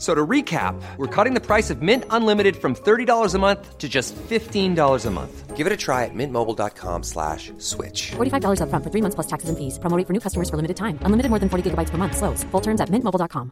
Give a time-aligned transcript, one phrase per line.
[0.00, 3.76] F- So to recap, we're cutting the price of Mint Unlimited from $30 a month
[3.76, 5.56] to just $15 a month.
[5.58, 8.12] Give it a try at mintmobile.com slash switch.
[8.16, 9.78] $45 upfront for three months plus taxes and fees.
[9.78, 10.98] Promo rate for new customers for limited time.
[11.02, 12.16] Unlimited more than 40 gigabytes per month.
[12.16, 12.44] Slows.
[12.44, 13.50] Full terms at mintmobile.com.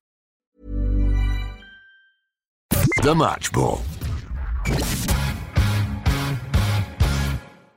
[3.02, 3.82] The Match Ball.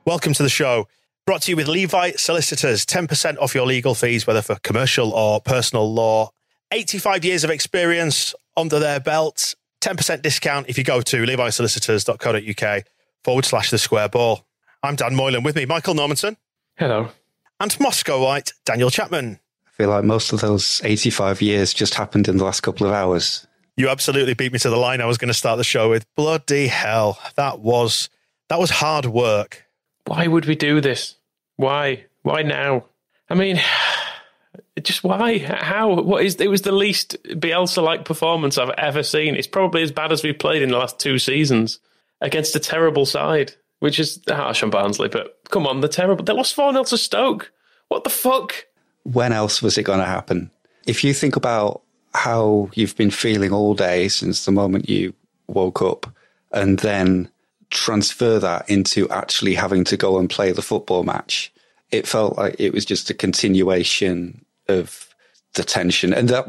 [0.05, 0.87] Welcome to the show.
[1.25, 2.85] Brought to you with Levi Solicitors.
[2.85, 6.31] 10% off your legal fees, whether for commercial or personal law.
[6.71, 9.55] 85 years of experience under their belts.
[9.81, 12.83] 10% discount if you go to levisolicitors.co.uk
[13.23, 14.45] forward slash the square ball.
[14.83, 15.43] I'm Dan Moylan.
[15.43, 16.37] With me, Michael Normanton.
[16.75, 17.09] Hello.
[17.59, 19.39] And Moscow White, Daniel Chapman.
[19.67, 22.93] I feel like most of those 85 years just happened in the last couple of
[22.93, 23.47] hours.
[23.77, 26.05] You absolutely beat me to the line I was going to start the show with.
[26.15, 27.19] Bloody hell.
[27.35, 28.09] That was
[28.49, 29.65] that was hard work.
[30.05, 31.15] Why would we do this?
[31.55, 32.05] Why?
[32.23, 32.85] Why now?
[33.29, 33.61] I mean,
[34.83, 35.39] just why?
[35.39, 36.01] How?
[36.01, 36.35] What is?
[36.35, 39.35] It was the least Bielsa-like performance I've ever seen.
[39.35, 41.79] It's probably as bad as we've played in the last two seasons
[42.21, 45.09] against a terrible side, which is harsh on Barnsley.
[45.09, 46.23] But come on, the terrible.
[46.23, 47.51] They lost four 0 to Stoke.
[47.87, 48.65] What the fuck?
[49.03, 50.51] When else was it going to happen?
[50.85, 51.81] If you think about
[52.13, 55.13] how you've been feeling all day since the moment you
[55.47, 56.13] woke up
[56.51, 57.29] and then
[57.69, 61.51] transfer that into actually having to go and play the football match,
[61.91, 65.13] it felt like it was just a continuation of
[65.53, 66.13] the tension.
[66.13, 66.47] And that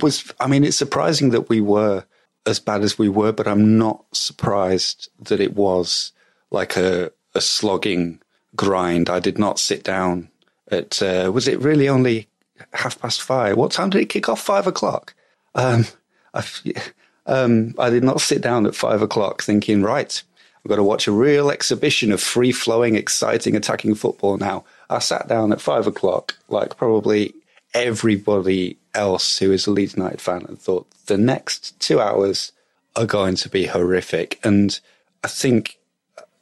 [0.00, 2.04] was, I mean, it's surprising that we were
[2.46, 6.12] as bad as we were, but I'm not surprised that it was
[6.50, 8.20] like a, a slogging
[8.54, 9.08] grind.
[9.08, 10.28] I did not sit down
[10.70, 12.28] at, uh, was it really only
[12.72, 13.56] half past five?
[13.56, 14.40] What time did it kick off?
[14.40, 15.14] Five o'clock.
[15.54, 15.86] Um,
[17.26, 20.22] um, I did not sit down at five o'clock thinking, right,
[20.64, 24.64] I've got to watch a real exhibition of free flowing, exciting, attacking football now.
[24.88, 27.34] I sat down at five o'clock, like probably
[27.74, 32.52] everybody else who is a Leeds United fan, and thought the next two hours
[32.96, 34.38] are going to be horrific.
[34.44, 34.78] And
[35.22, 35.78] I think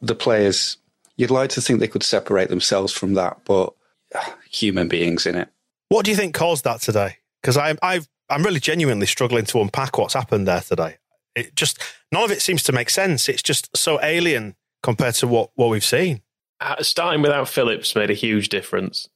[0.00, 0.76] the players,
[1.16, 3.72] you'd like to think they could separate themselves from that, but
[4.14, 4.20] uh,
[4.50, 5.48] human beings in it.
[5.88, 7.16] What do you think caused that today?
[7.40, 10.96] Because I'm I've I'm really genuinely struggling to unpack what's happened there today.
[11.34, 11.78] It just
[12.10, 13.28] none of it seems to make sense.
[13.28, 16.22] It's just so alien compared to what what we've seen.
[16.60, 19.08] Uh, starting without Phillips made a huge difference,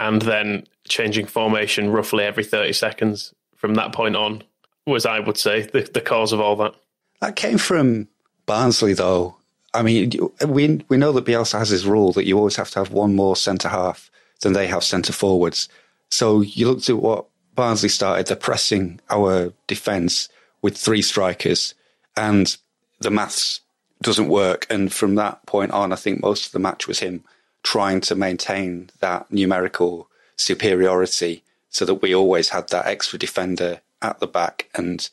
[0.00, 4.42] and then changing formation roughly every thirty seconds from that point on
[4.86, 6.74] was, I would say, the, the cause of all that.
[7.20, 8.08] That came from
[8.46, 9.36] Barnsley, though.
[9.72, 10.10] I mean,
[10.44, 13.14] we we know that Bielsa has his rule that you always have to have one
[13.14, 14.10] more centre half
[14.40, 15.68] than they have centre forwards.
[16.10, 18.26] So you looked at what Barnsley started.
[18.26, 20.28] They're pressing our defence
[20.62, 21.74] with three strikers,
[22.16, 22.56] and
[23.00, 23.60] the maths
[24.02, 24.66] doesn't work.
[24.70, 27.22] And from that point on, I think most of the match was him
[27.62, 34.18] trying to maintain that numerical superiority so that we always had that extra defender at
[34.20, 34.68] the back.
[34.74, 35.08] And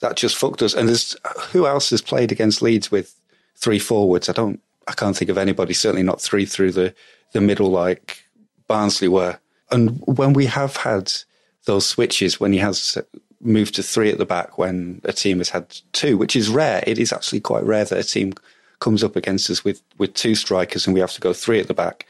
[0.00, 0.74] that just fucked us.
[0.74, 1.16] And there's
[1.52, 3.14] who else has played against Leeds with
[3.56, 4.28] three forwards?
[4.28, 6.94] I don't, I can't think of anybody, certainly not three through the,
[7.32, 8.24] the middle like
[8.66, 9.38] Barnsley were.
[9.70, 11.12] And when we have had
[11.64, 12.98] those switches, when he has
[13.42, 16.82] moved to three at the back when a team has had two, which is rare.
[16.86, 18.34] It is actually quite rare that a team
[18.82, 21.68] comes up against us with, with two strikers and we have to go three at
[21.68, 22.04] the back.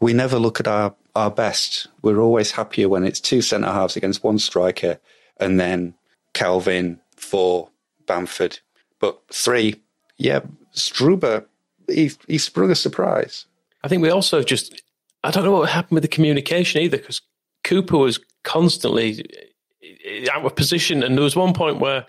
[0.00, 1.86] We never look at our, our best.
[2.00, 4.98] We're always happier when it's two centre halves against one striker
[5.38, 5.94] and then
[6.32, 7.68] Calvin, four,
[8.06, 8.58] Bamford.
[9.00, 9.82] But three,
[10.16, 10.40] yeah,
[10.74, 11.44] Struber,
[11.88, 13.44] he, he sprung a surprise.
[13.82, 14.80] I think we also just,
[15.22, 17.20] I don't know what happened with the communication either because
[17.64, 19.26] Cooper was constantly
[20.32, 21.02] out of position.
[21.02, 22.06] And there was one point where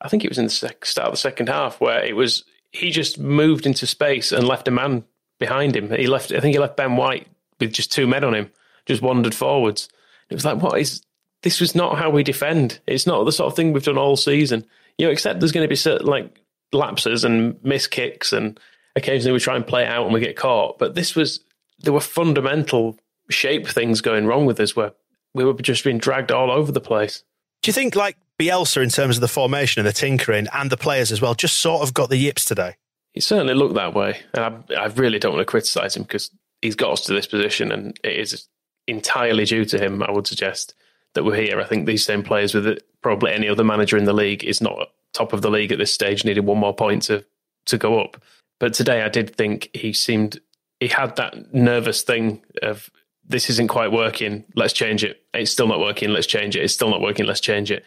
[0.00, 2.44] I think it was in the sec- start of the second half where it was
[2.72, 5.04] he just moved into space and left a man
[5.38, 5.90] behind him.
[5.90, 6.32] He left.
[6.32, 7.28] I think he left Ben White
[7.60, 8.50] with just two men on him,
[8.86, 9.88] just wandered forwards.
[10.30, 11.02] It was like, what is
[11.42, 11.60] this?
[11.60, 12.80] Was not how we defend.
[12.86, 14.64] It's not the sort of thing we've done all season.
[14.98, 16.40] You know, except there's going to be certain like
[16.72, 18.58] lapses and miss kicks, and
[18.96, 20.78] occasionally we try and play it out and we get caught.
[20.78, 21.40] But this was
[21.80, 22.98] there were fundamental
[23.28, 24.92] shape things going wrong with us where
[25.34, 27.22] we were just being dragged all over the place.
[27.62, 30.76] Do you think like Bielsa, in terms of the formation and the tinkering and the
[30.76, 32.76] players as well, just sort of got the yips today.
[33.12, 34.20] He certainly looked that way.
[34.34, 36.30] And I, I really don't want to criticise him because
[36.60, 38.48] he's got us to this position and it is
[38.88, 40.74] entirely due to him, I would suggest,
[41.14, 41.60] that we're here.
[41.60, 44.90] I think these same players with probably any other manager in the league is not
[45.12, 47.24] top of the league at this stage, needed one more point to,
[47.66, 48.20] to go up.
[48.58, 50.40] But today I did think he seemed,
[50.80, 52.90] he had that nervous thing of
[53.28, 55.22] this isn't quite working, let's change it.
[55.34, 56.62] It's still not working, let's change it.
[56.62, 57.84] It's still not working, let's change it.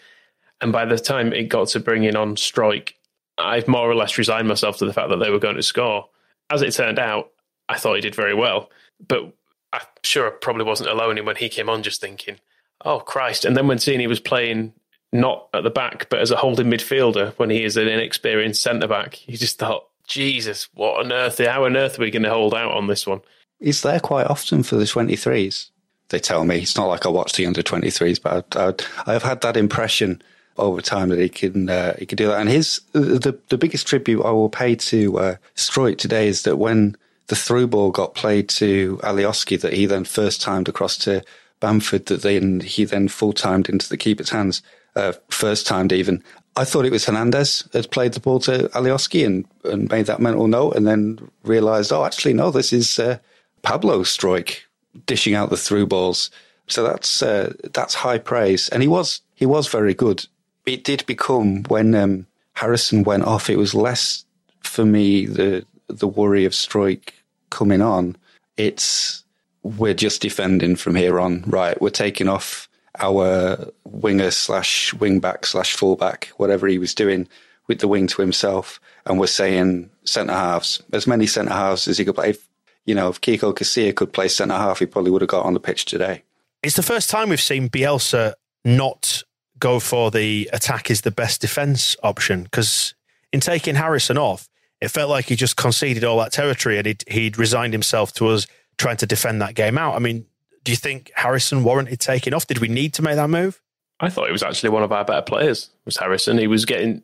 [0.62, 2.94] And by the time it got to bringing on Struijk,
[3.38, 6.08] I've more or less resigned myself to the fact that they were going to score.
[6.50, 7.32] As it turned out,
[7.68, 8.70] I thought he did very well,
[9.08, 9.34] but
[9.74, 12.38] I'm sure I probably wasn't alone in when he came on just thinking,
[12.84, 13.46] oh Christ.
[13.46, 14.74] And then when seeing he was playing
[15.12, 18.88] not at the back, but as a holding midfielder when he is an inexperienced centre
[18.88, 21.40] back, you just thought, Jesus, what on earth?
[21.40, 23.22] How on earth are we going to hold out on this one?
[23.60, 25.70] He's there quite often for the 23s.
[26.10, 29.24] They tell me it's not like I watch the under 23s, but I, I, I've
[29.24, 30.22] had that impression
[30.58, 32.40] over time that he can uh, he can do that.
[32.40, 36.58] And his the the biggest tribute I will pay to uh, Struijk today is that
[36.58, 36.96] when
[37.28, 41.24] the through ball got played to Alioski, that he then first timed across to
[41.60, 44.62] Bamford, that then he then full timed into the keeper's hands,
[44.96, 46.24] uh, first timed even.
[46.58, 50.22] I thought it was Hernandez had played the ball to Alioski and, and made that
[50.22, 53.18] mental note, and then realised, oh, actually, no, this is uh,
[53.62, 54.60] Pablo Struijk
[55.06, 56.32] dishing out the through balls.
[56.68, 60.26] So that's uh, that's high praise, and he was he was very good.
[60.66, 63.50] It did become when um, Harrison went off.
[63.50, 64.26] It was less
[64.62, 67.10] for me the the worry of Struijk
[67.50, 68.16] coming on.
[68.58, 69.24] It's
[69.64, 71.44] we're just defending from here on.
[71.48, 72.68] Right, we're taking off
[73.00, 77.28] our winger slash wing back slash fullback, whatever he was doing
[77.68, 81.98] with the wing to himself, and we're saying centre halves, as many centre halves as
[81.98, 82.30] he could play.
[82.30, 82.48] If,
[82.86, 85.56] you know, if Kiko Casilla could play centre half, he probably would have got on
[85.56, 86.22] the pitch today.
[86.62, 88.34] It's the first time we've seen Bielsa
[88.64, 89.24] not
[89.66, 92.94] go for the attack is the best defence option because
[93.34, 94.48] in taking Harrison off,
[94.80, 98.28] it felt like he just conceded all that territory and he'd, he'd resigned himself to
[98.28, 98.46] us
[98.78, 99.96] trying to defend that game out.
[99.96, 100.28] I mean,
[100.64, 102.46] do you think Harrison warranted taking off?
[102.46, 103.60] Did we need to make that move?
[104.00, 105.72] I thought he was actually one of our better players.
[105.84, 106.38] Was Harrison?
[106.38, 107.02] He was getting.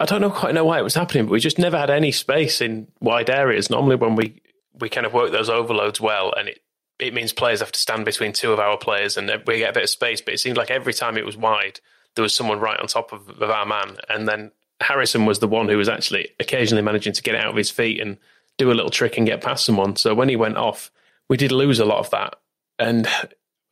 [0.00, 2.12] I don't know quite know why it was happening, but we just never had any
[2.12, 3.68] space in wide areas.
[3.68, 4.40] Normally, when we
[4.80, 6.60] we kind of work those overloads well, and it
[6.98, 9.74] it means players have to stand between two of our players, and we get a
[9.74, 10.20] bit of space.
[10.20, 11.80] But it seemed like every time it was wide,
[12.18, 14.50] there was someone right on top of, of our man, and then
[14.80, 18.00] Harrison was the one who was actually occasionally managing to get out of his feet
[18.00, 18.16] and
[18.56, 19.94] do a little trick and get past someone.
[19.94, 20.90] So when he went off,
[21.28, 22.34] we did lose a lot of that.
[22.76, 23.06] And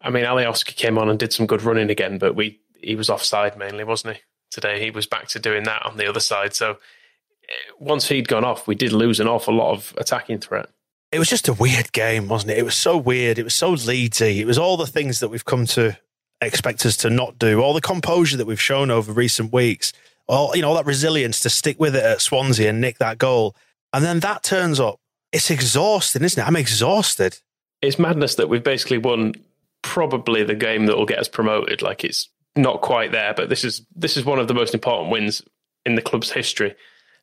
[0.01, 3.11] I mean, Alioski came on and did some good running again, but we he was
[3.11, 4.23] offside mainly, wasn't he?
[4.53, 6.55] Today he was back to doing that on the other side.
[6.55, 6.79] So
[7.49, 10.69] eh, once he'd gone off, we did lose an awful lot of attacking threat.
[11.11, 12.59] It was just a weird game, wasn't it?
[12.59, 13.41] It was so weird.
[13.41, 14.39] It was so Leedsy.
[14.39, 15.97] It was all the things that we've come to
[16.41, 17.61] expect us to not do.
[17.61, 19.93] All the composure that we've shown over recent weeks.
[20.29, 23.19] All you know, all that resilience to stick with it at Swansea and nick that
[23.19, 23.55] goal,
[23.93, 24.99] and then that turns up.
[25.33, 26.47] It's exhausting, isn't it?
[26.47, 27.39] I'm exhausted
[27.83, 29.35] it's madness that we've basically won
[29.83, 31.83] probably the game that will get us promoted.
[31.83, 35.11] Like it's not quite there, but this is this is one of the most important
[35.11, 35.43] wins
[35.85, 36.75] in the club's history,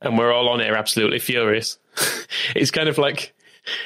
[0.01, 1.77] and we're all on here absolutely furious.
[2.55, 3.33] it's kind of like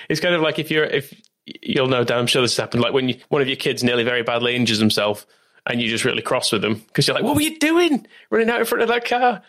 [0.09, 1.13] it's kind of like if you're if
[1.61, 2.83] you'll know, Dan, I'm sure this has happened.
[2.83, 5.25] Like when you, one of your kids nearly very badly injures himself,
[5.65, 8.49] and you're just really cross with them because you're like, "What were you doing, running
[8.49, 9.41] out in front of that car?"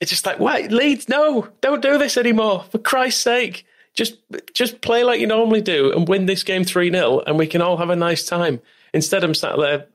[0.00, 1.08] It's just like, wait, Leeds?
[1.08, 4.16] No, don't do this anymore, for Christ's sake." Just
[4.52, 7.62] just play like you normally do and win this game 3 0, and we can
[7.62, 8.60] all have a nice time.
[8.92, 9.86] Instead, I'm sat there.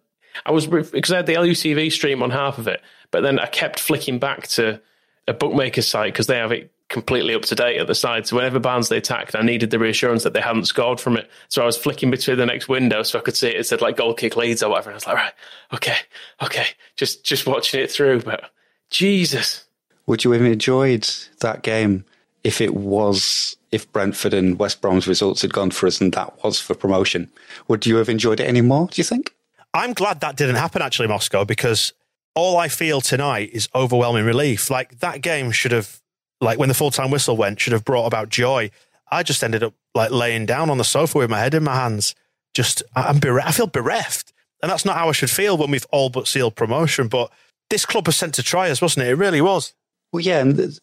[0.46, 3.46] I was because I had the LUTV stream on half of it, but then I
[3.46, 4.82] kept flicking back to
[5.28, 8.28] a bookmaker's site because they have it completely up to date at the side.
[8.28, 11.30] So whenever Barnsley attacked, I needed the reassurance that they hadn't scored from it.
[11.48, 13.56] So I was flicking between the next window so I could see it.
[13.56, 14.90] It said like goal kick Leeds or whatever.
[14.90, 15.34] And I was like, right,
[15.74, 15.96] okay,
[16.44, 16.68] okay,
[16.98, 18.22] just just watching it through.
[18.22, 18.52] But
[18.90, 19.66] Jesus,
[20.06, 22.06] would you have enjoyed that game
[22.44, 26.44] if it was if Brentford and West Brom's results had gone for us and that
[26.44, 27.32] was for promotion.
[27.70, 29.34] Would you have enjoyed it any more, do you think?
[29.74, 31.94] I'm glad that didn't happen actually, Moscow, because
[32.36, 34.70] all I feel tonight is overwhelming relief.
[34.70, 36.01] Like that game should have
[36.42, 38.72] like when the full time whistle went, should have brought about joy.
[39.10, 41.76] I just ended up like laying down on the sofa with my head in my
[41.76, 42.16] hands.
[42.54, 43.48] Just I'm bereft.
[43.48, 44.34] I feel bereft.
[44.62, 47.08] And that's not how I should feel when we've all but sealed promotion.
[47.08, 47.32] But
[47.70, 49.12] this club was sent to try us, wasn't it?
[49.12, 49.74] It really was.
[50.12, 50.80] Well, yeah, and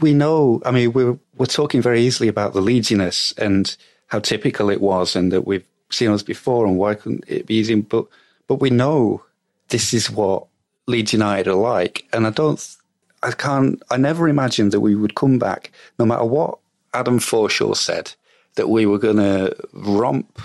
[0.00, 3.74] we know, I mean, we're, we're talking very easily about the Leedsiness and
[4.08, 7.54] how typical it was and that we've seen us before and why couldn't it be
[7.54, 7.74] easy?
[7.76, 8.06] But,
[8.48, 9.22] but we know
[9.68, 10.46] this is what
[10.86, 12.06] Leeds United are like.
[12.12, 12.76] And I don't,
[13.22, 16.58] I can't, I never imagined that we would come back, no matter what
[16.94, 18.12] Adam Forshaw said,
[18.56, 20.40] that we were going to romp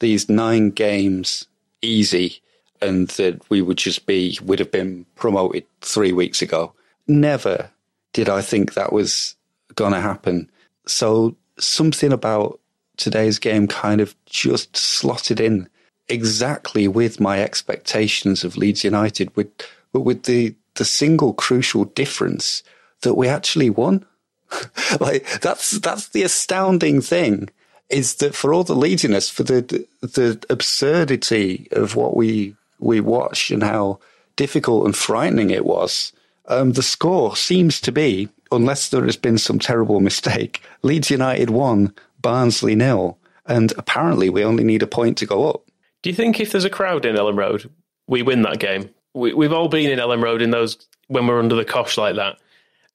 [0.00, 1.46] these nine games
[1.82, 2.40] easy
[2.82, 6.72] and that we would just be, would have been promoted three weeks ago.
[7.06, 7.70] Never
[8.12, 9.36] did I think that was
[9.74, 10.50] going to happen.
[10.86, 12.60] So something about
[12.96, 15.68] today's game kind of just slotted in
[16.08, 19.48] exactly with my expectations of Leeds United, with,
[19.92, 22.62] with the, the single crucial difference
[23.02, 24.04] that we actually won.
[25.00, 27.48] like that's that's the astounding thing
[27.88, 33.50] is that for all the Leedsiness, for the the absurdity of what we we watched
[33.50, 33.98] and how
[34.36, 36.12] difficult and frightening it was,
[36.46, 41.50] um, the score seems to be, unless there has been some terrible mistake, Leeds United
[41.50, 45.62] won, Barnsley nil, and apparently we only need a point to go up.
[46.02, 47.70] Do you think if there's a crowd in Elland Road,
[48.06, 48.90] we win that game?
[49.16, 52.16] We, we've all been in Elland Road in those when we're under the cosh like
[52.16, 52.36] that,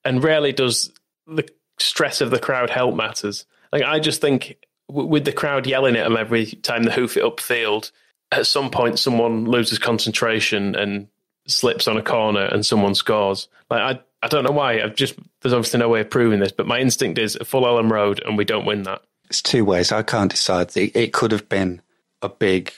[0.06, 0.92] and rarely does
[1.28, 1.48] the
[1.80, 3.46] stress of the crowd help matters.
[3.72, 7.24] Like I just think with the crowd yelling at them every time they hoof it
[7.24, 7.92] upfield,
[8.32, 11.08] at some point someone loses concentration and
[11.48, 13.48] slips on a corner and someone scores.
[13.70, 14.82] Like I, I don't know why.
[14.82, 17.64] I've just there's obviously no way of proving this, but my instinct is a full
[17.64, 19.02] Elland Road and we don't win that.
[19.30, 19.92] It's two ways.
[19.92, 20.76] I can't decide.
[20.76, 21.82] It could have been
[22.22, 22.74] a big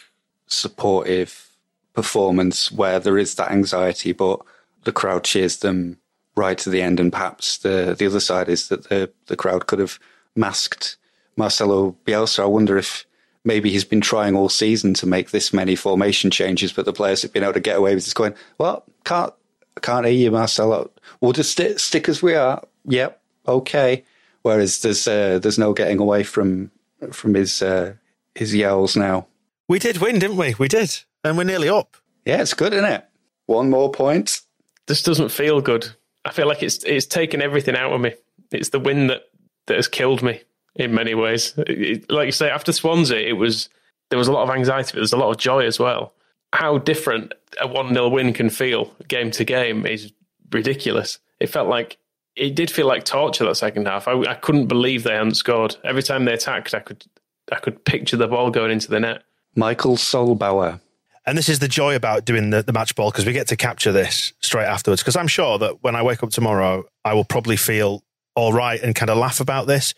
[0.48, 1.50] supportive
[1.94, 4.42] performance where there is that anxiety, but
[4.84, 5.98] the crowd cheers them
[6.36, 7.00] right to the end.
[7.00, 10.00] And perhaps the the other side is that the the crowd could have
[10.36, 10.98] masked
[11.36, 12.44] Marcelo Bielsa.
[12.44, 13.06] I wonder if
[13.44, 17.22] maybe he's been trying all season to make this many formation changes, but the players
[17.22, 19.34] have been able to get away with just going, well, can't
[19.82, 20.92] can't hear you, Marcelo.
[21.22, 22.64] We'll just st- stick as we are.
[22.86, 24.04] Yep, okay.
[24.42, 26.72] Whereas there's uh, there's no getting away from
[27.12, 27.94] from his uh,
[28.36, 29.28] his yells now.
[29.68, 30.56] We did win, didn't we?
[30.60, 31.96] We did, and we're nearly up.
[32.26, 33.06] Yeah, it's good, isn't it?
[33.46, 34.42] One more point.
[34.88, 35.88] This doesn't feel good.
[36.26, 38.14] I feel like it's it's taken everything out of me.
[38.52, 39.24] It's the win that
[39.68, 40.42] that has killed me
[40.76, 41.54] in many ways.
[41.58, 43.70] It, like you say, after Swansea, it was
[44.10, 46.14] there was a lot of anxiety, but there's a lot of joy as well.
[46.54, 50.12] How different a one 0 win can feel game to game is
[50.52, 51.20] ridiculous.
[51.40, 51.98] It felt like
[52.36, 54.08] it did feel like torture that second half.
[54.08, 55.76] I, I couldn't believe they hadn't scored.
[55.84, 57.06] Every time they attacked, I could
[57.52, 59.24] I could picture the ball going into the net.
[59.56, 60.80] Michael Sollbauer.
[61.26, 63.56] And this is the joy about doing the, the match ball because we get to
[63.56, 65.02] capture this straight afterwards.
[65.02, 68.04] Because I'm sure that when I wake up tomorrow, I will probably feel
[68.36, 69.94] all right and kind of laugh about this.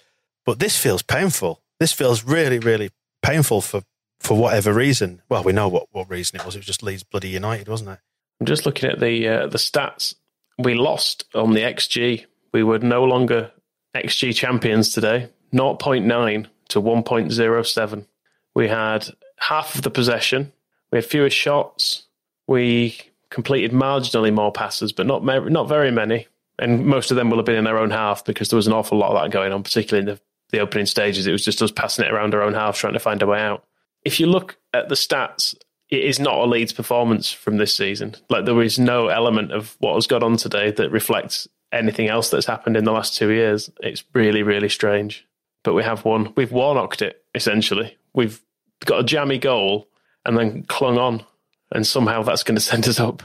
[0.46, 1.62] But this feels painful.
[1.80, 2.92] This feels really, really
[3.24, 3.82] painful for,
[4.20, 5.22] for whatever reason.
[5.28, 6.56] Well, we know what, what reason it was.
[6.56, 8.00] It was just Leeds bloody United, wasn't it?
[8.40, 10.16] I'm just looking at the uh, the stats.
[10.60, 12.26] We lost on the XG.
[12.54, 13.52] We were no longer
[13.96, 15.30] XG champions today.
[15.54, 18.06] 0.9 to 1.07.
[18.54, 19.08] We had
[19.40, 20.52] half of the possession.
[20.92, 22.04] We had fewer shots.
[22.48, 22.98] We
[23.30, 26.28] completed marginally more passes, but not not very many.
[26.58, 28.74] And most of them will have been in their own half because there was an
[28.74, 31.28] awful lot of that going on, particularly in the the opening stages.
[31.28, 33.40] It was just us passing it around our own half, trying to find a way
[33.40, 33.66] out.
[34.04, 35.56] If you look at the stats,
[35.90, 38.16] it is not a Leeds performance from this season.
[38.30, 42.30] Like there is no element of what has got on today that reflects anything else
[42.30, 43.70] that's happened in the last two years.
[43.82, 45.28] It's really, really strange.
[45.64, 46.32] But we have won.
[46.38, 47.98] We've warnocked it essentially.
[48.14, 48.40] We've
[48.86, 49.88] got a jammy goal
[50.26, 51.24] and then clung on,
[51.72, 53.24] and somehow that's going to send us up.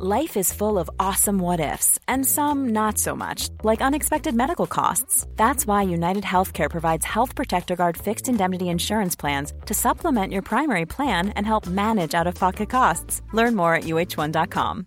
[0.00, 4.66] Life is full of awesome what ifs, and some not so much, like unexpected medical
[4.66, 5.24] costs.
[5.36, 10.42] That's why United Healthcare provides Health Protector Guard fixed indemnity insurance plans to supplement your
[10.42, 13.22] primary plan and help manage out of pocket costs.
[13.32, 14.86] Learn more at uh1.com.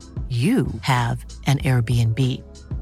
[0.31, 2.17] you have an Airbnb.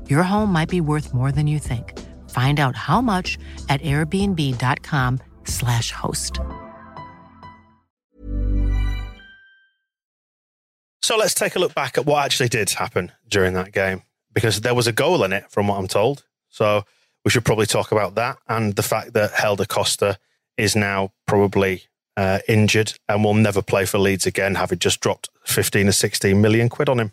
[0.08, 1.98] Your home might be worth more than you think.
[2.29, 3.39] Find out how much
[3.70, 6.39] at airbnb.com/slash host.
[11.01, 14.62] So let's take a look back at what actually did happen during that game because
[14.62, 16.25] there was a goal in it, from what I'm told.
[16.50, 16.86] So
[17.25, 20.20] we should probably talk about that and the fact that Helder Costa
[20.56, 25.29] is now probably uh, injured and will never play for Leeds again, having just dropped
[25.46, 27.12] 15 or 16 million quid on him.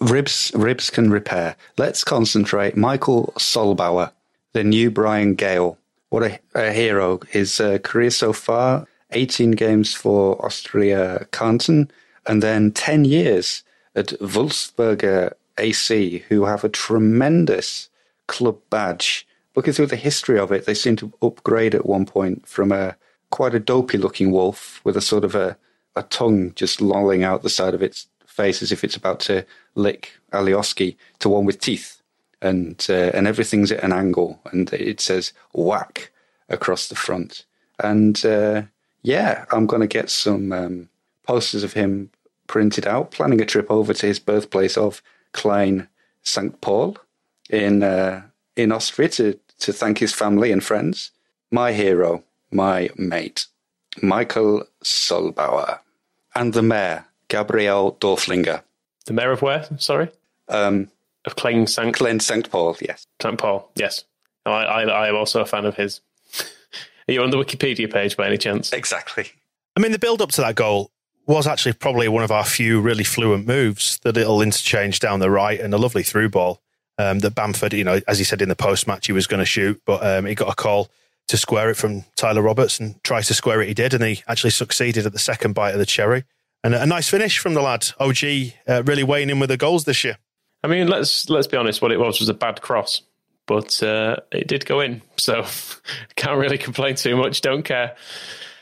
[0.00, 1.56] Ribs, ribs can repair.
[1.76, 2.76] Let's concentrate.
[2.76, 4.12] Michael Sollbauer,
[4.52, 5.76] the new Brian Gayle.
[6.08, 7.20] What a, a hero.
[7.28, 11.90] His uh, career so far 18 games for Austria Kärnten,
[12.26, 13.62] and then 10 years
[13.94, 17.88] at Wolfsberger AC, who have a tremendous
[18.26, 19.26] club badge.
[19.56, 22.96] Looking through the history of it, they seem to upgrade at one point from a
[23.30, 25.56] quite a dopey looking wolf with a sort of a,
[25.96, 29.44] a tongue just lolling out the side of its face as if it's about to
[29.74, 32.00] lick Alioski to one with teeth.
[32.42, 36.10] And, uh, and everything's at an angle and it says whack
[36.48, 37.44] across the front.
[37.78, 38.62] And, uh,
[39.02, 40.88] yeah, I'm going to get some um,
[41.26, 42.10] posters of him
[42.46, 45.88] printed out, planning a trip over to his birthplace of Klein
[46.22, 46.60] St.
[46.60, 46.96] Paul
[47.48, 48.22] in uh,
[48.56, 51.12] in Austria to, to thank his family and friends.
[51.50, 53.46] My hero, my mate,
[54.02, 55.80] Michael Sollbauer,
[56.34, 58.62] and the mayor, Gabriel Dorflinger.
[59.06, 59.66] The mayor of where?
[59.78, 60.10] Sorry?
[60.48, 60.90] Um,
[61.24, 61.94] of Klein St.
[61.94, 62.50] Klein St.
[62.50, 63.06] Paul, yes.
[63.22, 63.38] St.
[63.38, 64.04] Paul, yes.
[64.44, 66.00] I, I, I am also a fan of his.
[67.08, 68.72] Are you on the Wikipedia page by any chance?
[68.72, 69.30] Exactly.
[69.76, 70.90] I mean, the build up to that goal
[71.26, 73.98] was actually probably one of our few really fluent moves.
[74.02, 76.60] The little interchange down the right and a lovely through ball
[76.98, 79.38] um, that Bamford, you know, as he said in the post match, he was going
[79.38, 80.90] to shoot, but um, he got a call
[81.28, 83.68] to square it from Tyler Roberts and try to square it.
[83.68, 86.24] He did, and he actually succeeded at the second bite of the cherry.
[86.62, 87.88] And a nice finish from the lad.
[87.98, 90.18] OG uh, really weighing in with the goals this year.
[90.62, 91.80] I mean, let's let's be honest.
[91.80, 93.02] What it was was a bad cross
[93.50, 95.44] but uh, it did go in, so
[96.14, 97.40] can't really complain too much.
[97.40, 97.96] Don't care.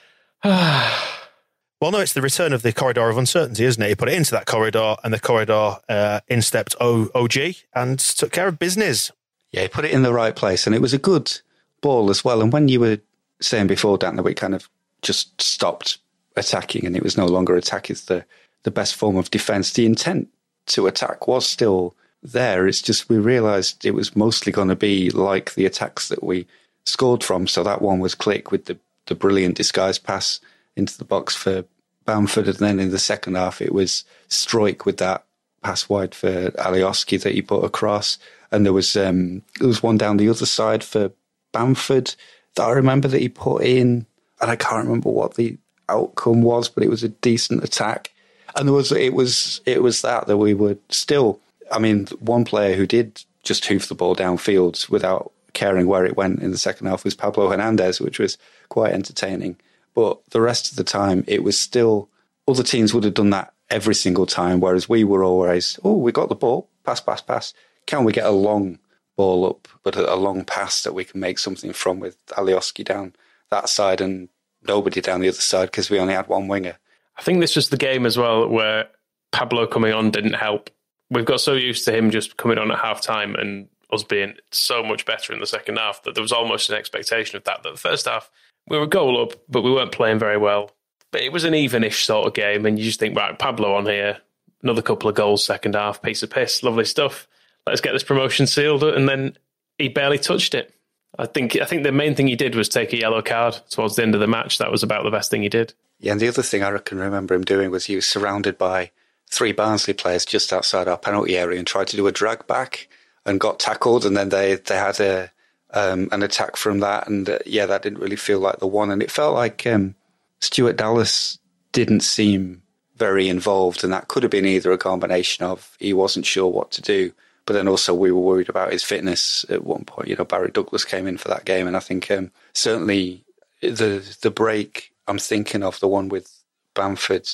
[0.44, 3.88] well, no, it's the return of the corridor of uncertainty, isn't it?
[3.90, 7.36] He put it into that corridor, and the corridor uh, instepped o- OG
[7.74, 9.12] and took care of business.
[9.50, 11.38] Yeah, he put it in the right place, and it was a good
[11.82, 12.40] ball as well.
[12.40, 12.98] And when you were
[13.42, 14.70] saying before, Dan, that we kind of
[15.02, 15.98] just stopped
[16.38, 18.24] attacking, and it was no longer attack is the
[18.64, 19.72] the best form of defense.
[19.72, 20.28] The intent
[20.66, 22.66] to attack was still there.
[22.66, 26.46] It's just we realised it was mostly going to be like the attacks that we
[26.84, 27.46] scored from.
[27.46, 30.40] So that one was Klich with the, the brilliant disguise pass
[30.76, 31.64] into the box for
[32.04, 32.48] Bamford.
[32.48, 35.24] And then in the second half, it was Struijk with that
[35.62, 38.18] pass wide for Alioski that he put across.
[38.50, 41.12] And there was um, there was one down the other side for
[41.52, 42.14] Bamford
[42.54, 44.06] that I remember that he put in,
[44.40, 48.12] and I can't remember what the outcome was, but it was a decent attack.
[48.56, 52.44] And there was it was it was that that we were still I mean, one
[52.44, 56.58] player who did just hoof the ball downfield without caring where it went in the
[56.58, 59.56] second half was Pablo Hernandez, which was quite entertaining.
[59.94, 62.08] But the rest of the time, it was still
[62.46, 66.12] other teams would have done that every single time, whereas we were always, oh, we
[66.12, 67.52] got the ball, pass, pass, pass.
[67.86, 68.78] Can we get a long
[69.16, 73.14] ball up, but a, long pass that we can make something from with Alioski down
[73.50, 74.28] that side and
[74.66, 76.76] nobody down the other side because we only had one winger.
[77.16, 78.88] I think this was the game as well where
[79.32, 80.70] Pablo coming on didn't help
[81.10, 84.34] we've got so used to him just coming on at half time and us being
[84.50, 87.62] so much better in the second half that there was almost an expectation of that.
[87.62, 88.30] That the first half
[88.68, 90.72] we were goal up, but we weren't playing very well.
[91.10, 93.86] But it was an evenish sort of game, and you just think, right, Pablo on
[93.86, 94.18] here,
[94.62, 97.26] another couple of goals, second half, piece of piss, lovely stuff.
[97.66, 99.38] Let's get this promotion sealed, and then
[99.78, 100.74] he barely touched it.
[101.16, 103.96] I think I think the main thing he did was take a yellow card towards
[103.96, 104.58] the end of the match.
[104.58, 105.74] That was about the best thing he did.
[106.00, 108.90] Yeah, and the other thing I can remember him doing was he was surrounded by
[109.30, 112.88] three Barnsley players just outside our penalty area and tried to do a drag back
[113.26, 115.30] and got tackled, and then they they had a
[115.70, 118.90] um, an attack from that, and uh, yeah, that didn't really feel like the one,
[118.90, 119.94] and it felt like um,
[120.40, 121.38] Stuart Dallas
[121.72, 122.62] didn't seem
[122.96, 126.70] very involved, and that could have been either a combination of he wasn't sure what
[126.72, 127.12] to do,
[127.48, 130.08] but then also we were worried about his fitness at one point.
[130.08, 133.24] You know, Barry Douglas came in for that game, and I think um, certainly
[133.62, 136.30] the the break I'm thinking of the one with
[136.74, 137.28] Bamford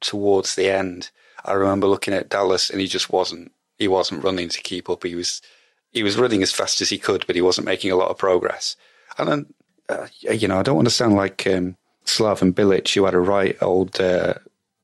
[0.00, 1.10] towards the end
[1.44, 5.04] I remember looking at Dallas and he just wasn't he wasn't running to keep up.
[5.04, 5.40] He was
[5.92, 8.18] he was running as fast as he could, but he wasn't making a lot of
[8.18, 8.76] progress.
[9.18, 9.46] And then
[9.88, 13.20] uh, you know I don't want to sound like um, Slaven Bilic, who had a
[13.20, 14.00] right old.
[14.00, 14.34] Uh,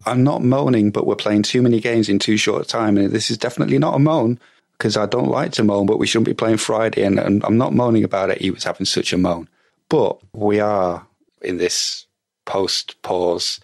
[0.04, 3.10] I'm not moaning, but we're playing too many games in too short a time, and
[3.10, 4.38] this is definitely not a moan
[4.76, 7.56] because I don't like to moan, but we shouldn't be playing Friday, and, and I'm
[7.56, 8.40] not moaning about it.
[8.40, 9.48] He was having such a moan,
[9.88, 11.06] but we are
[11.42, 12.06] in this
[12.44, 13.60] post pause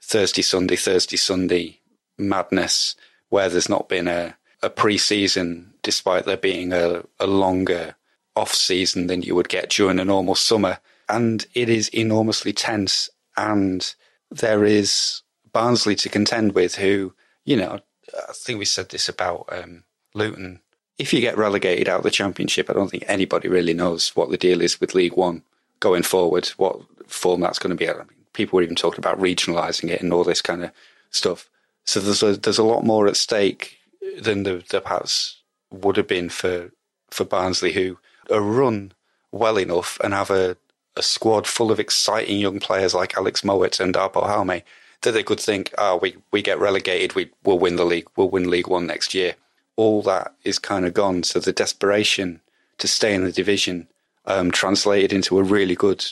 [0.00, 1.80] Thursday Sunday Thursday Sunday
[2.18, 2.94] madness
[3.28, 7.96] where there's not been a, a pre-season despite there being a, a longer
[8.34, 10.78] off season than you would get during a normal summer.
[11.08, 13.08] And it is enormously tense.
[13.36, 13.94] And
[14.30, 17.80] there is Barnsley to contend with who, you know,
[18.28, 19.84] I think we said this about um,
[20.16, 20.60] Luton.
[20.98, 24.30] If you get relegated out of the championship, I don't think anybody really knows what
[24.30, 25.42] the deal is with League One
[25.78, 27.88] going forward, what form that's going to be.
[27.88, 30.70] I mean, people were even talking about regionalising it and all this kind of
[31.10, 31.50] stuff.
[31.84, 33.78] So there's a, there's a lot more at stake
[34.20, 36.70] than there, there perhaps would have been for
[37.10, 37.98] for Barnsley, who
[38.30, 38.92] are run
[39.30, 40.56] well enough and have a,
[40.96, 44.62] a squad full of exciting young players like Alex Mowatt and Darpo Jaume
[45.02, 48.30] that they could think, oh, we, we get relegated, we, we'll win the league, we'll
[48.30, 49.34] win League One next year.
[49.76, 51.22] All that is kind of gone.
[51.22, 52.40] So the desperation
[52.78, 53.88] to stay in the division
[54.24, 56.04] um, translated into a really good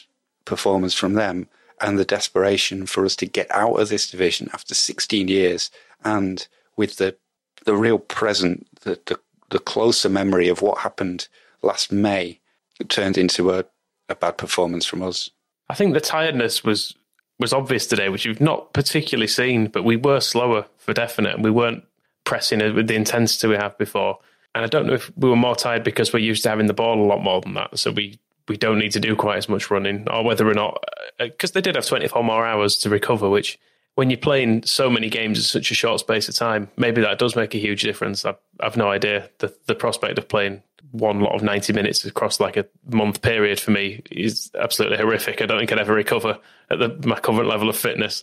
[0.45, 1.49] performance from them
[1.81, 5.71] and the desperation for us to get out of this division after 16 years
[6.05, 6.47] and
[6.77, 7.17] with the
[7.65, 9.19] the real present, the, the,
[9.51, 11.29] the closer memory of what happened
[11.63, 12.41] last May
[12.89, 13.65] turned into a,
[14.09, 15.31] a bad performance from us.
[15.69, 16.95] I think the tiredness was
[17.41, 21.43] was obvious today, which you've not particularly seen, but we were slower for definite, and
[21.43, 21.83] we weren't
[22.25, 24.19] pressing it with the intensity we have before.
[24.55, 26.75] And I don't know if we were more tired because we're used to having the
[26.75, 29.49] ball a lot more than that, so we we don't need to do quite as
[29.49, 30.83] much running, or whether or not
[31.19, 33.59] because uh, they did have 24 more hours to recover, which
[33.95, 37.19] when you're playing so many games in such a short space of time, maybe that
[37.19, 38.25] does make a huge difference.
[38.25, 39.29] I've, I've no idea.
[39.39, 43.59] The the prospect of playing one lot of 90 minutes across like a month period
[43.59, 45.43] for me is absolutely horrific.
[45.43, 46.39] I don't think I'd ever recover
[46.71, 48.23] at the, my current level of fitness.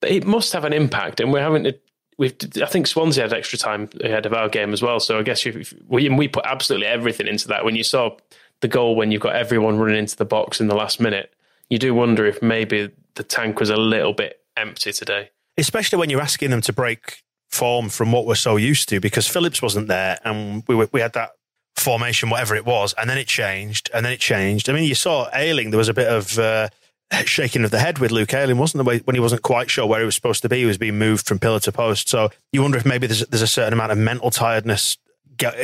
[0.00, 1.78] But it must have an impact, and we're having to.
[2.20, 5.00] We've, I think Swansea had extra time ahead of our game as well.
[5.00, 5.42] So I guess
[5.88, 7.64] we, we put absolutely everything into that.
[7.64, 8.18] When you saw
[8.60, 11.32] the goal, when you've got everyone running into the box in the last minute,
[11.70, 15.30] you do wonder if maybe the tank was a little bit empty today.
[15.56, 19.26] Especially when you're asking them to break form from what we're so used to, because
[19.26, 21.30] Phillips wasn't there, and we we had that
[21.74, 24.68] formation, whatever it was, and then it changed, and then it changed.
[24.68, 25.70] I mean, you saw Ayling.
[25.70, 26.68] there was a bit of uh,
[27.24, 30.00] shaking of the head with Luke Ayling, wasn't there, when he wasn't quite sure where
[30.00, 30.58] he was supposed to be?
[30.58, 32.08] He was being moved from pillar to post.
[32.08, 34.96] So you wonder if maybe there's, there's a certain amount of mental tiredness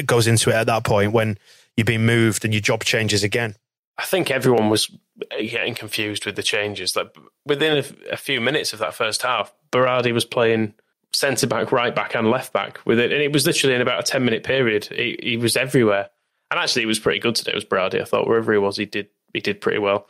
[0.07, 1.39] goes into it at that point when
[1.77, 3.55] you're being moved and your job changes again.
[3.99, 4.91] I think everyone was
[5.31, 6.97] getting confused with the changes.
[6.97, 10.75] Like within a, a few minutes of that first half, Berardi was playing
[11.13, 14.01] centre back, right back, and left back with it, and it was literally in about
[14.01, 14.87] a ten minute period.
[14.87, 16.11] He, he was everywhere,
[16.51, 17.53] and actually, he was pretty good today.
[17.53, 18.01] It was Berardi.
[18.01, 20.07] I thought wherever he was, he did he did pretty well,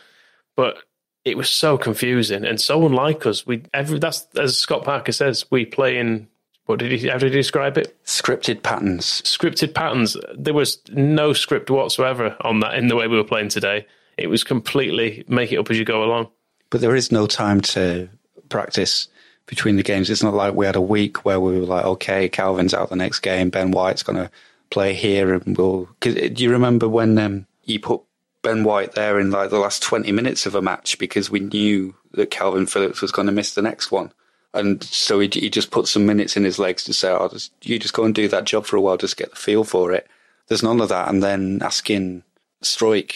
[0.57, 0.79] but
[1.27, 3.45] it was so confusing and so unlike us.
[3.45, 6.29] We every that's as Scott Parker says, we play in
[6.67, 7.97] what did he how did he describe it?
[8.05, 9.23] Scripted patterns.
[9.23, 10.17] Scripted patterns.
[10.39, 13.87] There was no script whatsoever on that in the way we were playing today.
[14.17, 16.29] It was completely make it up as you go along.
[16.71, 18.09] But there is no time to
[18.49, 19.09] practice
[19.47, 20.09] between the games.
[20.09, 22.97] It's not like we had a week where we were like, okay, Calvin's out the
[22.97, 24.31] next game, Ben White's going to
[24.71, 25.89] play here, and we'll.
[26.01, 28.03] Cause do you remember when um, you put
[28.43, 31.95] Ben White there in like the last twenty minutes of a match because we knew
[32.13, 34.13] that Calvin Phillips was going to miss the next one,
[34.55, 37.53] and so he, he just put some minutes in his legs to say, "Oh, just,
[37.63, 39.93] you just go and do that job for a while, just get the feel for
[39.93, 40.07] it."
[40.49, 42.23] There's none of that, and then asking
[42.63, 43.15] Struijk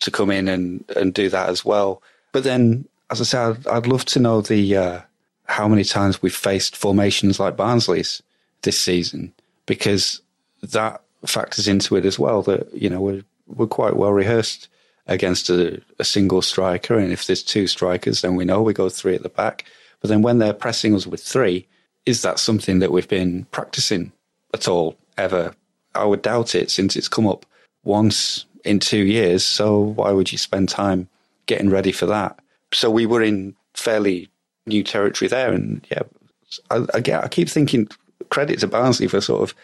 [0.00, 2.02] to come in and and do that as well.
[2.32, 4.76] But then, as I said, I'd, I'd love to know the.
[4.76, 5.00] Uh,
[5.48, 8.22] how many times we've faced formations like Barnsley's
[8.62, 9.32] this season
[9.66, 10.20] because
[10.62, 12.42] that factors into it as well.
[12.42, 14.68] That you know we're we're quite well rehearsed
[15.06, 18.88] against a, a, single striker, and if there's two strikers, then we know we go
[18.88, 19.64] three at the back.
[20.00, 21.66] But then when they're pressing us with three,
[22.06, 24.12] is that something that we've been practicing
[24.52, 25.54] at all ever?
[25.94, 27.46] I would doubt it since it's come up
[27.84, 29.44] once in two years.
[29.44, 31.08] So why would you spend time
[31.46, 32.38] getting ready for that?
[32.72, 34.28] So we were in fairly
[34.66, 35.52] new territory there.
[35.52, 36.02] And yeah,
[36.70, 37.88] I, I, I keep thinking
[38.28, 39.56] credit to Barnsley for sort of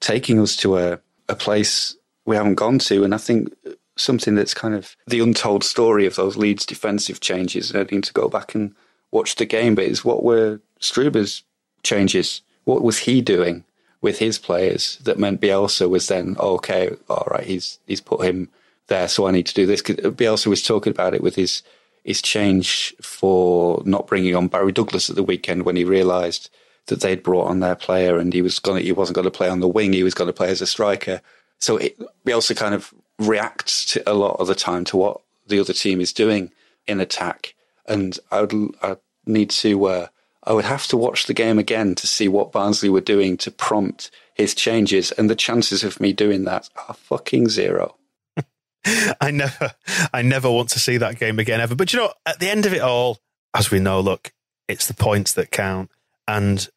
[0.00, 1.96] taking us to a, a place
[2.26, 3.04] we haven't gone to.
[3.04, 3.54] And I think
[3.96, 7.74] something that's kind of the untold story of those Leeds defensive changes.
[7.74, 8.74] I need to go back and
[9.10, 11.42] watch the game, but it's what were Struber's
[11.82, 12.42] changes?
[12.64, 13.64] What was he doing
[14.02, 18.50] with his players that meant Bielsa was then okay, all right, he's he's put him
[18.88, 19.82] there, so I need to do this.
[19.82, 21.62] Because Bielsa was talking about it with his
[22.04, 26.50] his change for not bringing on Barry Douglas at the weekend when he realised
[26.86, 29.48] that they'd brought on their player and he was going he wasn't going to play
[29.48, 31.20] on the wing, he was going to play as a striker.
[31.58, 35.20] So it, we also kind of react to a lot of the time to what
[35.46, 36.50] the other team is doing
[36.86, 37.54] in attack.
[37.86, 40.06] And I would I need to uh,
[40.44, 43.50] I would have to watch the game again to see what Barnsley were doing to
[43.50, 47.96] prompt his changes, and the chances of me doing that are fucking zero.
[49.20, 49.72] I never,
[50.12, 51.74] I never want to see that game again ever.
[51.74, 53.18] But you know, at the end of it all,
[53.54, 54.32] as we know, look,
[54.68, 55.90] it's the points that count,
[56.28, 56.68] and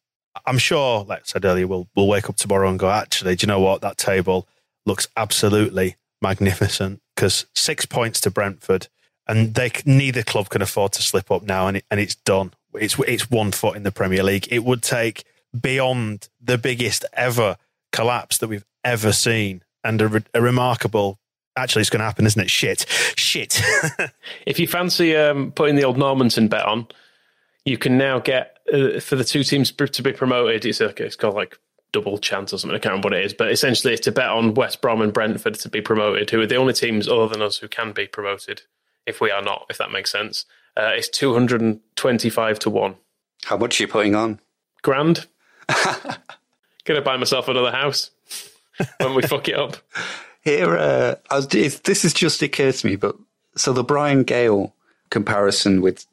[0.46, 3.44] I'm sure, like I said earlier, we'll we'll wake up tomorrow and go, actually, do
[3.44, 3.82] you know what?
[3.82, 4.48] That table
[4.86, 8.88] looks absolutely magnificent because six points to Brentford,
[9.26, 12.52] and they neither club can afford to slip up now, and it, and it's done.
[12.74, 14.48] It's it's one foot in the Premier League.
[14.50, 15.24] It would take
[15.58, 17.56] beyond the biggest ever
[17.92, 21.20] collapse that we've ever seen, and a, a remarkable
[21.56, 22.50] Actually, it's going to happen, isn't it?
[22.50, 22.86] Shit.
[23.16, 23.60] Shit.
[24.46, 26.86] if you fancy um, putting the old Normanton bet on,
[27.64, 30.64] you can now get uh, for the two teams to be promoted.
[30.64, 31.58] It's, like, it's called like
[31.92, 32.76] double chance or something.
[32.76, 35.12] I can't remember what it is, but essentially it's to bet on West Brom and
[35.12, 38.06] Brentford to be promoted, who are the only teams other than us who can be
[38.06, 38.62] promoted
[39.06, 40.44] if we are not, if that makes sense.
[40.76, 42.94] Uh, it's 225 to 1.
[43.44, 44.40] How much are you putting on?
[44.82, 45.26] Grand.
[46.84, 48.10] Gonna buy myself another house
[48.98, 49.76] when we fuck it up.
[50.42, 53.16] Here, uh, was, this has just occurred to me, but
[53.56, 54.74] so the Brian Gayle
[55.10, 56.06] comparison with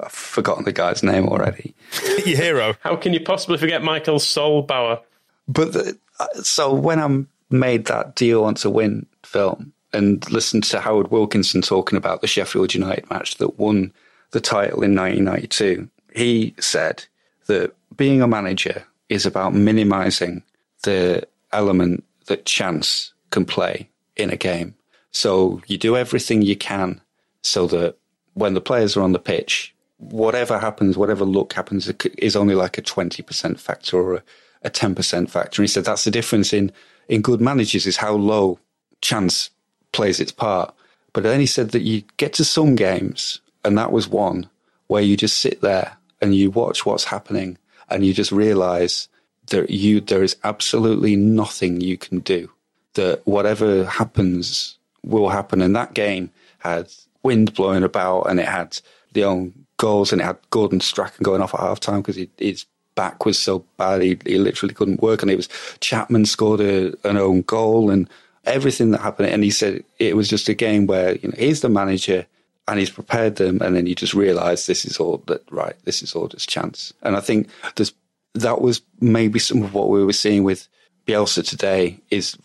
[0.00, 1.74] I've forgotten the guy's name already.
[2.26, 2.74] Your hero.
[2.80, 5.00] How can you possibly forget Michael Sollbauer?
[5.48, 7.24] But the, uh, so when I
[7.54, 12.20] made that Do You Want to Win film and listened to Howard Wilkinson talking about
[12.20, 13.92] the Sheffield United match that won
[14.30, 17.04] the title in 1992, he said
[17.46, 20.42] that being a manager is about minimizing
[20.84, 24.74] the element that chance can play in a game.
[25.10, 27.00] So you do everything you can
[27.42, 27.96] so that
[28.34, 29.74] when the players are on the pitch,
[30.10, 34.22] whatever happens, whatever look happens, is only like a 20% factor or a,
[34.62, 35.62] a 10% factor.
[35.62, 36.72] And he said that's the difference in,
[37.08, 38.58] in good managers is how low
[39.00, 39.50] chance
[39.92, 40.74] plays its part.
[41.12, 44.48] But then he said that you get to some games, and that was one
[44.88, 49.08] where you just sit there and you watch what's happening and you just realize
[49.48, 52.50] that you, there is absolutely nothing you can do.
[52.94, 55.62] That whatever happens will happen.
[55.62, 58.78] And that game had wind blowing about and it had
[59.12, 62.66] the own goals, and it had Gordon Strachan going off at half time because his
[62.94, 65.22] back was so bad he, he, literally couldn't work.
[65.22, 65.48] And it was
[65.80, 68.08] Chapman scored a, an own goal and
[68.44, 69.30] everything that happened.
[69.30, 72.24] And he said it was just a game where you know he's the manager
[72.68, 75.74] and he's prepared them, and then you just realise this is all that right.
[75.84, 76.92] This is all just chance.
[77.02, 77.92] And I think there's
[78.34, 80.68] that was maybe some of what we were seeing with
[81.06, 82.38] Bielsa today is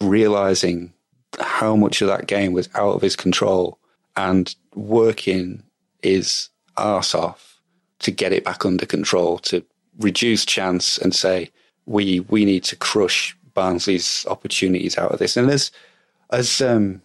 [0.00, 0.92] realizing
[1.40, 3.78] how much of that game was out of his control
[4.16, 5.62] and working
[6.02, 7.60] is arse off
[8.00, 9.64] to get it back under control, to
[9.98, 11.50] reduce chance and say,
[11.86, 15.36] we, we need to crush Barnsley's opportunities out of this.
[15.36, 15.70] And as,
[16.30, 17.00] as, um,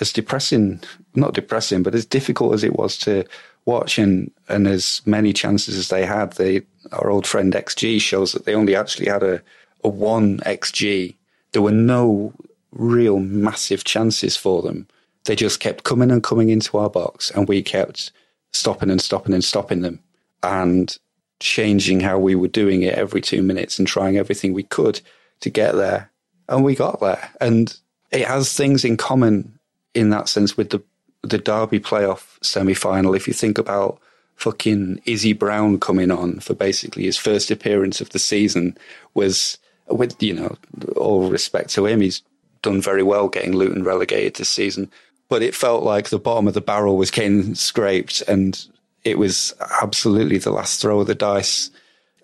[0.00, 0.80] as depressing,
[1.14, 3.24] not depressing, but as difficult as it was to
[3.64, 6.62] watch and, and as many chances as they had, they,
[6.92, 9.42] our old friend XG shows that they only actually had a,
[9.82, 11.14] a one XG.
[11.52, 12.32] There were no
[12.70, 14.86] real massive chances for them.
[15.24, 18.12] They just kept coming and coming into our box and we kept
[18.56, 20.00] stopping and stopping and stopping them
[20.42, 20.98] and
[21.40, 25.00] changing how we were doing it every two minutes and trying everything we could
[25.40, 26.10] to get there.
[26.48, 27.30] And we got there.
[27.40, 27.76] And
[28.10, 29.58] it has things in common
[29.94, 30.82] in that sense with the
[31.22, 33.14] the Derby playoff semi final.
[33.14, 33.98] If you think about
[34.36, 38.76] fucking Izzy Brown coming on for basically his first appearance of the season
[39.14, 40.56] was with, you know,
[40.94, 42.22] all respect to him, he's
[42.62, 44.90] done very well getting Luton relegated this season
[45.28, 48.66] but it felt like the bottom of the barrel was getting scraped and
[49.04, 51.70] it was absolutely the last throw of the dice.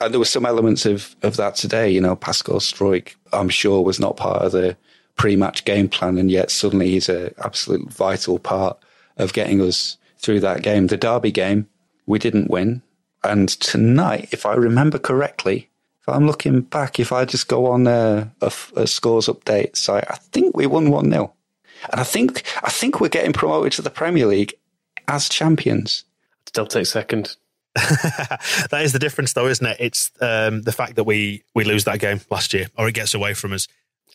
[0.01, 1.91] And there were some elements of, of that today.
[1.91, 4.77] You know, Pascal Struijk, I'm sure, was not part of the
[5.17, 6.19] pre match game plan.
[6.19, 8.79] And yet suddenly he's an absolute vital part
[9.17, 10.89] of getting us through that game.
[10.89, 11.69] The Derby game,
[12.07, 12.83] we didn't win.
[13.23, 17.87] And tonight, if I remember correctly, if I'm looking back, if I just go on
[17.87, 21.33] a, a, a scores update site, I think we won 1 0.
[21.91, 24.55] And I think I think we're getting promoted to the Premier League
[25.09, 26.05] as champions.
[26.47, 27.37] Still take second.
[27.75, 29.77] that is the difference, though, isn't it?
[29.81, 33.15] It's um, the fact that we we lose that game last year, or it gets
[33.15, 33.67] away from us.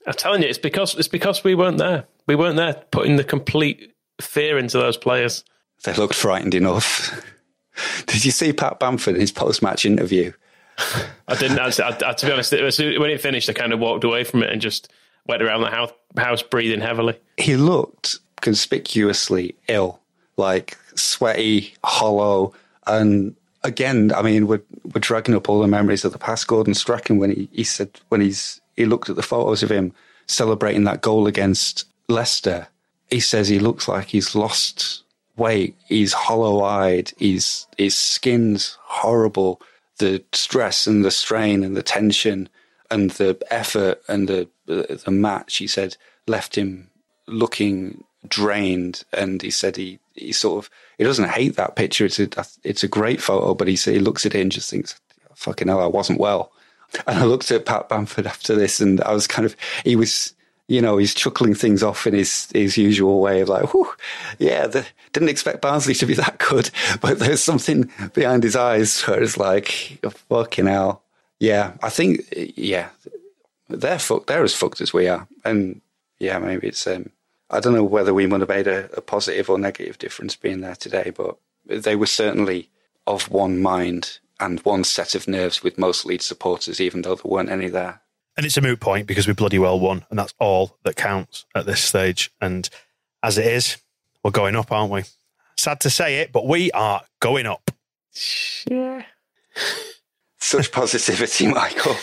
[0.05, 2.05] I'm telling you, it's because it's because we weren't there.
[2.27, 5.43] We weren't there, putting the complete fear into those players.
[5.83, 7.19] They looked frightened enough.
[8.05, 10.31] Did you see Pat Bamford in his post-match interview?
[11.27, 11.59] I didn't.
[11.59, 14.23] I, I, to be honest, it was, when it finished, I kind of walked away
[14.23, 14.91] from it and just
[15.27, 17.19] went around the house, house breathing heavily.
[17.37, 19.99] He looked conspicuously ill,
[20.37, 22.53] like sweaty, hollow,
[22.85, 26.47] and again, I mean, we're we're dragging up all the memories of the past.
[26.47, 29.93] Gordon Strachan when he, he said when he's he looked at the photos of him
[30.27, 32.67] celebrating that goal against Leicester,
[33.09, 35.03] he says he looks like he's lost
[35.35, 35.75] weight.
[35.85, 37.11] He's hollow eyed.
[37.17, 39.61] He's his skin's horrible.
[39.97, 42.49] The stress and the strain and the tension
[42.91, 46.89] and the effort and the the match, he said, left him
[47.27, 49.03] looking drained.
[49.13, 52.05] And he said he he sort of he doesn't hate that picture.
[52.05, 52.29] It's a
[52.63, 54.99] it's a great photo, but he he looks at it and just thinks,
[55.35, 56.51] "Fucking hell, I wasn't well."
[57.05, 60.33] And I looked at Pat Bamford after this, and I was kind of he was
[60.67, 63.89] you know, he's chuckling things off in his, his usual way of like, whew,
[64.37, 66.69] yeah, the, didn't expect Barnsley to be that good.
[67.01, 69.99] But there's something behind his eyes where it's like,
[70.29, 71.03] fucking hell.
[71.39, 72.89] Yeah, I think yeah,
[73.69, 74.27] they're fucked.
[74.27, 75.81] They're as fucked as we are, and
[76.19, 77.11] yeah, maybe it's um,
[77.49, 80.61] I don't know whether we would have made a, a positive or negative difference being
[80.61, 82.69] there today, but they were certainly
[83.05, 87.31] of one mind and one set of nerves with most Leeds supporters, even though there
[87.31, 88.01] weren't any there.
[88.35, 91.45] And it's a moot point because we bloody well won, and that's all that counts
[91.55, 92.31] at this stage.
[92.39, 92.69] And
[93.23, 93.77] as it is,
[94.23, 95.03] we're going up, aren't we?
[95.57, 97.71] Sad to say it, but we are going up.
[98.69, 99.03] Yeah.
[100.37, 101.95] Such positivity, Michael.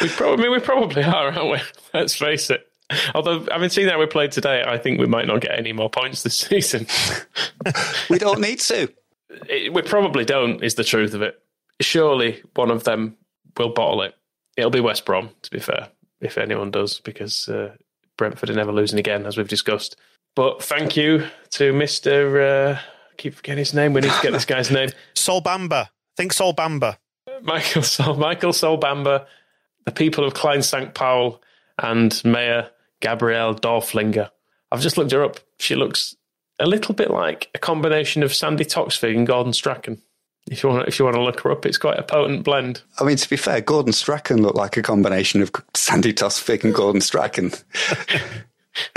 [0.00, 1.58] We probably, I mean, we probably are, aren't we?
[1.94, 2.66] Let's face it.
[3.14, 5.88] Although, having seen how we played today, I think we might not get any more
[5.88, 6.86] points this season.
[8.10, 8.92] we don't need to.
[9.48, 11.40] It, we probably don't, is the truth of it.
[11.80, 13.16] Surely one of them
[13.56, 14.14] will bottle it.
[14.56, 15.88] It'll be West Brom, to be fair,
[16.20, 17.74] if anyone does, because uh,
[18.16, 19.96] Brentford are never losing again, as we've discussed.
[20.36, 22.74] But thank you to Mr.
[22.74, 23.92] Uh, I keep forgetting his name.
[23.92, 24.90] We need to get this guy's name.
[25.14, 25.88] Sol Bamba.
[26.16, 26.98] Think Sol Bamba.
[27.42, 29.26] Michael Sol, Michael Solbamba,
[29.84, 30.94] the people of Klein St.
[30.94, 31.40] Paul,
[31.78, 32.70] and Mayor
[33.00, 34.30] Gabriele Dörflinger.
[34.70, 35.40] I've just looked her up.
[35.58, 36.16] She looks
[36.58, 40.00] a little bit like a combination of Sandi Toksvig and Gordon Strachan.
[40.50, 42.82] If you want, if you want to look her up, it's quite a potent blend.
[43.00, 46.74] I mean, to be fair, Gordon Strachan looked like a combination of Sandi Toksvig and
[46.74, 47.52] Gordon Strachan.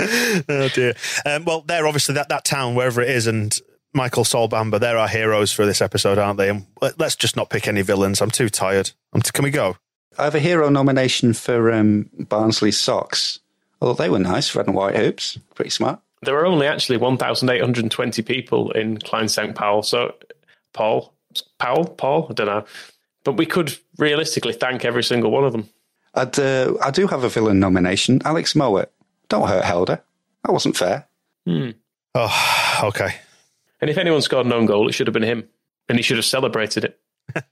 [0.00, 0.94] oh dear.
[1.24, 3.58] Um, well, they're obviously that, that town, wherever it is, and
[3.94, 6.50] Michael Solbamba, they're our heroes for this episode, aren't they?
[6.50, 8.20] And let- let's just not pick any villains.
[8.20, 8.90] I'm too tired.
[9.12, 9.76] I'm t- can we go?
[10.18, 13.40] I have a hero nomination for um, Barnsley socks.
[13.80, 16.00] Although they were nice, red and white hoops, pretty smart.
[16.22, 19.54] There were only actually 1,820 people in Klein St.
[19.54, 19.82] Paul.
[19.84, 20.14] So,
[20.72, 21.14] Paul,
[21.58, 22.64] Powell, Paul, I don't know.
[23.24, 25.68] But we could realistically thank every single one of them.
[26.14, 28.88] I'd, uh, I do have a villain nomination, Alex Mowatt.
[29.28, 30.02] Don't hurt Helder.
[30.44, 31.06] That wasn't fair.
[31.46, 31.70] Hmm.
[32.14, 33.14] Oh, okay.
[33.80, 35.48] And if anyone scored an own goal, it should have been him.
[35.88, 37.00] And he should have celebrated it.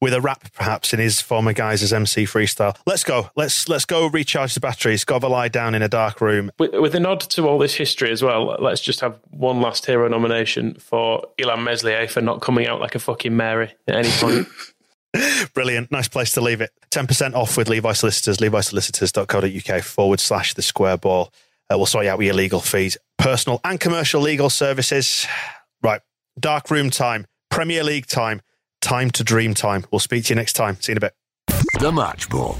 [0.00, 2.76] With a rap, perhaps, in his former guise as MC freestyle.
[2.86, 3.30] Let's go.
[3.36, 5.04] Let's let's go recharge the batteries.
[5.04, 6.50] Go have a lie down in a dark room.
[6.58, 9.86] With, with a nod to all this history as well, let's just have one last
[9.86, 14.10] hero nomination for Illan Meslier for not coming out like a fucking Mary at any
[14.10, 14.48] point.
[15.54, 15.90] Brilliant.
[15.90, 16.70] Nice place to leave it.
[16.90, 21.32] 10% off with Levi Solicitors, levisolicitors.co.uk forward slash the square ball.
[21.70, 25.26] Uh, we'll sort you out with your legal fees, personal and commercial legal services.
[25.82, 26.00] Right.
[26.38, 28.40] Dark room time, Premier League time,
[28.80, 29.84] time to dream time.
[29.90, 30.76] We'll speak to you next time.
[30.80, 31.14] See you in a bit.
[31.80, 32.58] The Match Ball.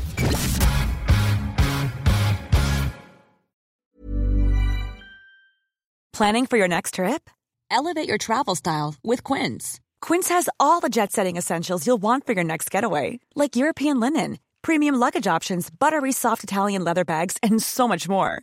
[6.12, 7.28] Planning for your next trip?
[7.72, 9.80] Elevate your travel style with Quince.
[10.00, 13.98] Quince has all the jet setting essentials you'll want for your next getaway, like European
[13.98, 18.42] linen, premium luggage options, buttery soft Italian leather bags, and so much more.